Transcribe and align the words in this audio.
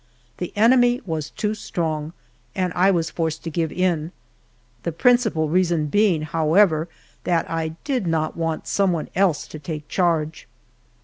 The 0.37 0.51
enemy 0.57 0.99
was 1.05 1.29
too 1.29 1.53
strong, 1.53 2.13
and 2.55 2.73
I 2.73 2.89
was 2.89 3.11
forced 3.11 3.43
to 3.43 3.51
give 3.51 3.71
in, 3.71 4.11
the 4.81 4.91
principal 4.91 5.47
reason 5.47 5.85
being, 5.85 6.23
however, 6.23 6.87
that 7.23 7.47
I 7.47 7.75
did 7.83 8.07
not 8.07 8.35
want 8.35 8.65
some 8.65 8.93
one 8.93 9.09
else 9.13 9.45
to 9.45 9.59
take 9.59 9.87
charge! 9.87 10.47